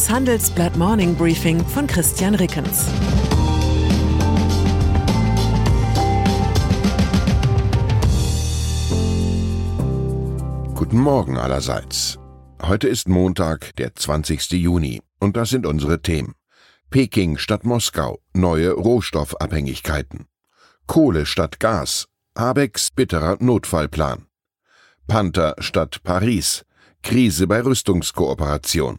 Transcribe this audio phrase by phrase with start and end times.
[0.00, 2.86] Das Handelsblatt Morning Briefing von Christian Rickens.
[10.74, 12.18] Guten Morgen allerseits.
[12.62, 14.52] Heute ist Montag, der 20.
[14.52, 16.32] Juni, und das sind unsere Themen.
[16.88, 20.28] Peking statt Moskau, neue Rohstoffabhängigkeiten.
[20.86, 24.28] Kohle statt Gas, Habecks bitterer Notfallplan.
[25.06, 26.64] Panther statt Paris,
[27.02, 28.98] Krise bei Rüstungskooperation.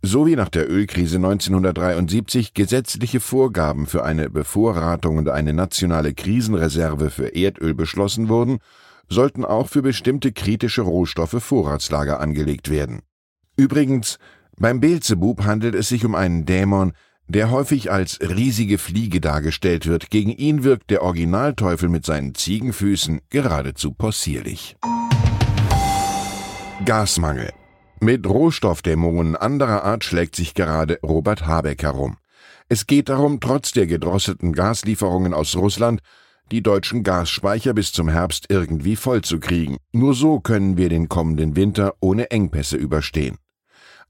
[0.00, 7.10] So wie nach der Ölkrise 1973 gesetzliche Vorgaben für eine Bevorratung und eine nationale Krisenreserve
[7.10, 8.58] für Erdöl beschlossen wurden,
[9.08, 13.00] sollten auch für bestimmte kritische Rohstoffe Vorratslager angelegt werden.
[13.56, 14.20] Übrigens,
[14.56, 16.92] beim Beelzebub handelt es sich um einen Dämon,
[17.26, 20.10] der häufig als riesige Fliege dargestellt wird.
[20.10, 24.76] Gegen ihn wirkt der Originalteufel mit seinen Ziegenfüßen geradezu possierlich.
[26.84, 27.50] Gasmangel.
[28.00, 32.16] Mit Rohstoffdämungen anderer Art schlägt sich gerade Robert Habeck herum.
[32.68, 36.00] Es geht darum, trotz der gedrosselten Gaslieferungen aus Russland
[36.50, 39.78] die deutschen Gasspeicher bis zum Herbst irgendwie vollzukriegen.
[39.92, 43.38] Nur so können wir den kommenden Winter ohne Engpässe überstehen.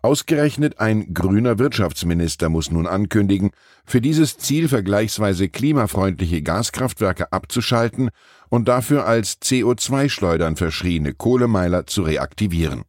[0.05, 3.53] Ausgerechnet ein grüner Wirtschaftsminister muss nun ankündigen,
[3.87, 8.11] für dieses Ziel vergleichsweise klimafreundliche Gaskraftwerke abzuschalten
[8.51, 12.83] und dafür als CO2-Schleudern verschriene Kohlemeiler zu reaktivieren.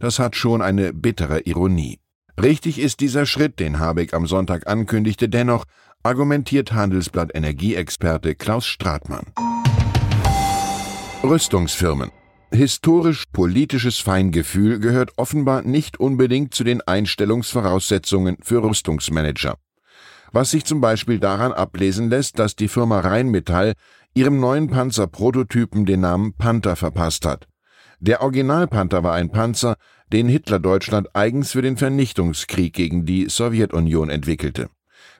[0.00, 2.00] Das hat schon eine bittere Ironie.
[2.42, 5.66] Richtig ist dieser Schritt, den Habeck am Sonntag ankündigte, dennoch
[6.02, 9.26] argumentiert Handelsblatt Energieexperte Klaus Stratmann.
[11.22, 12.10] Rüstungsfirmen
[12.52, 19.56] Historisch-politisches Feingefühl gehört offenbar nicht unbedingt zu den Einstellungsvoraussetzungen für Rüstungsmanager.
[20.32, 23.74] Was sich zum Beispiel daran ablesen lässt, dass die Firma Rheinmetall
[24.14, 27.46] ihrem neuen Panzerprototypen den Namen Panther verpasst hat.
[28.00, 29.76] Der Originalpanther war ein Panzer,
[30.12, 34.70] den Hitler-Deutschland eigens für den Vernichtungskrieg gegen die Sowjetunion entwickelte.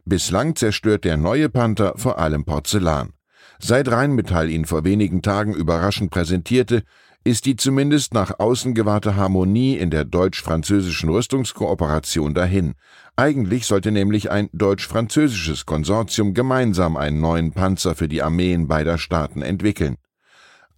[0.04, 3.12] Bislang zerstört der neue Panther vor allem Porzellan.
[3.60, 6.82] Seit Rheinmetall ihn vor wenigen Tagen überraschend präsentierte,
[7.24, 12.74] ist die zumindest nach außen gewahrte Harmonie in der deutsch-französischen Rüstungskooperation dahin.
[13.16, 19.42] Eigentlich sollte nämlich ein deutsch-französisches Konsortium gemeinsam einen neuen Panzer für die Armeen beider Staaten
[19.42, 19.96] entwickeln.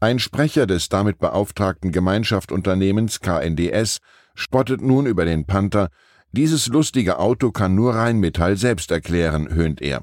[0.01, 3.99] Ein Sprecher des damit beauftragten Gemeinschaftsunternehmens KNDS
[4.35, 5.91] spottet nun über den Panther,
[6.33, 10.03] dieses lustige Auto kann nur Rheinmetall selbst erklären, höhnt er.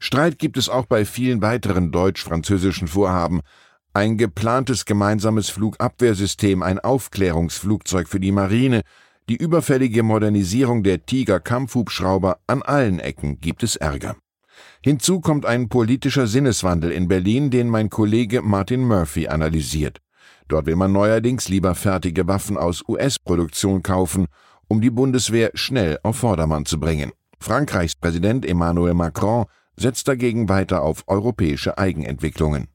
[0.00, 3.40] Streit gibt es auch bei vielen weiteren deutsch-französischen Vorhaben.
[3.96, 8.82] Ein geplantes gemeinsames Flugabwehrsystem, ein Aufklärungsflugzeug für die Marine,
[9.28, 14.16] die überfällige Modernisierung der Tiger-Kampfhubschrauber, an allen Ecken gibt es Ärger.
[14.82, 20.00] Hinzu kommt ein politischer Sinneswandel in Berlin, den mein Kollege Martin Murphy analysiert.
[20.48, 24.26] Dort will man neuerdings lieber fertige Waffen aus US-Produktion kaufen,
[24.66, 27.12] um die Bundeswehr schnell auf Vordermann zu bringen.
[27.38, 29.44] Frankreichs Präsident Emmanuel Macron
[29.76, 32.66] setzt dagegen weiter auf europäische Eigenentwicklungen.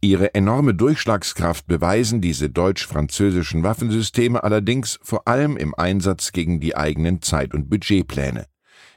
[0.00, 7.20] Ihre enorme Durchschlagskraft beweisen diese deutsch-französischen Waffensysteme allerdings vor allem im Einsatz gegen die eigenen
[7.20, 8.46] Zeit- und Budgetpläne.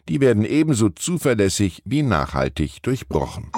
[0.07, 3.51] Die werden ebenso zuverlässig wie nachhaltig durchbrochen.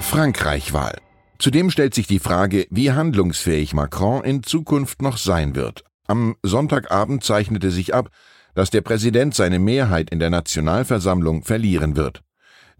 [0.00, 0.96] Frankreich-Wahl.
[1.38, 5.84] Zudem stellt sich die Frage, wie handlungsfähig Macron in Zukunft noch sein wird.
[6.06, 8.08] Am Sonntagabend zeichnete sich ab,
[8.54, 12.22] dass der Präsident seine Mehrheit in der Nationalversammlung verlieren wird.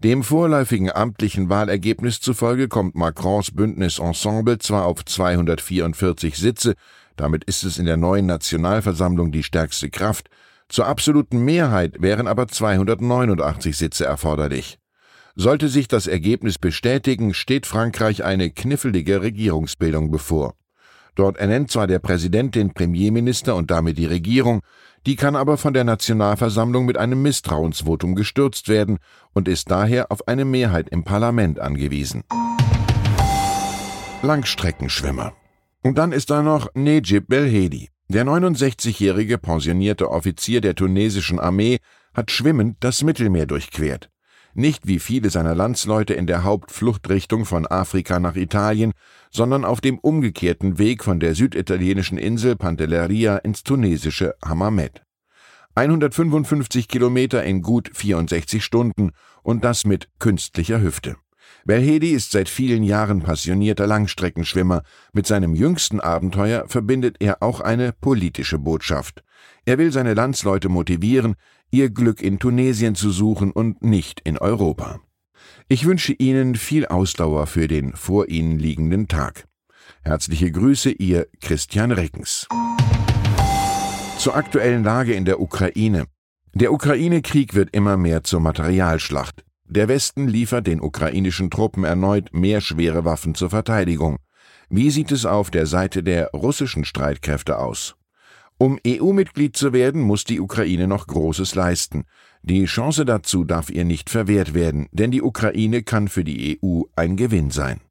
[0.03, 6.73] Dem vorläufigen amtlichen Wahlergebnis zufolge kommt Macrons Bündnis Ensemble zwar auf 244 Sitze,
[7.15, 10.27] damit ist es in der neuen Nationalversammlung die stärkste Kraft,
[10.69, 14.79] zur absoluten Mehrheit wären aber 289 Sitze erforderlich.
[15.35, 20.55] Sollte sich das Ergebnis bestätigen, steht Frankreich eine knifflige Regierungsbildung bevor.
[21.15, 24.61] Dort ernennt zwar der Präsident den Premierminister und damit die Regierung,
[25.05, 28.99] die kann aber von der Nationalversammlung mit einem Misstrauensvotum gestürzt werden
[29.33, 32.23] und ist daher auf eine Mehrheit im Parlament angewiesen.
[34.21, 35.33] Langstreckenschwimmer.
[35.81, 37.89] Und dann ist da noch Nejib Belhedi.
[38.07, 41.79] Der 69-jährige pensionierte Offizier der tunesischen Armee
[42.13, 44.10] hat schwimmend das Mittelmeer durchquert.
[44.53, 48.91] Nicht wie viele seiner Landsleute in der Hauptfluchtrichtung von Afrika nach Italien,
[49.31, 55.03] sondern auf dem umgekehrten Weg von der süditalienischen Insel Pantelleria ins tunesische Hammamet.
[55.75, 59.11] 155 Kilometer in gut 64 Stunden
[59.41, 61.15] und das mit künstlicher Hüfte.
[61.63, 64.83] Belhedi ist seit vielen Jahren passionierter Langstreckenschwimmer.
[65.13, 69.23] Mit seinem jüngsten Abenteuer verbindet er auch eine politische Botschaft.
[69.65, 71.35] Er will seine Landsleute motivieren,
[71.71, 74.99] ihr Glück in Tunesien zu suchen und nicht in Europa.
[75.67, 79.47] Ich wünsche Ihnen viel Ausdauer für den vor Ihnen liegenden Tag.
[80.03, 82.47] Herzliche Grüße, Ihr Christian Reckens.
[84.17, 86.05] Zur aktuellen Lage in der Ukraine.
[86.53, 89.43] Der Ukraine-Krieg wird immer mehr zur Materialschlacht.
[89.67, 94.17] Der Westen liefert den ukrainischen Truppen erneut mehr schwere Waffen zur Verteidigung.
[94.69, 97.95] Wie sieht es auf der Seite der russischen Streitkräfte aus?
[98.61, 102.03] Um EU-Mitglied zu werden, muss die Ukraine noch Großes leisten.
[102.43, 106.83] Die Chance dazu darf ihr nicht verwehrt werden, denn die Ukraine kann für die EU
[106.95, 107.81] ein Gewinn sein.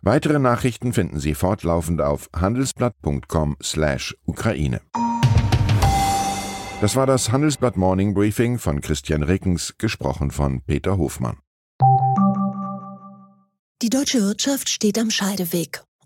[0.00, 4.80] Weitere Nachrichten finden Sie fortlaufend auf handelsblatt.com/Ukraine.
[6.80, 11.36] Das war das Handelsblatt Morning Briefing von Christian Rickens, gesprochen von Peter Hofmann.
[13.82, 15.82] Die deutsche Wirtschaft steht am Scheideweg.